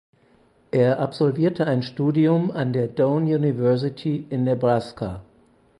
[0.71, 5.21] Er absolvierte ein Studium an der Doane University in Nebraska.